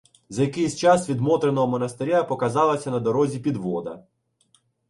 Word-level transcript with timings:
За 0.29 0.41
якийсь 0.41 0.75
час 0.77 1.09
від 1.09 1.21
Мотриного 1.21 1.67
монастиря 1.67 2.23
показалася 2.23 2.91
на 2.91 2.99
дорозі 2.99 3.39
підвода. 3.39 4.03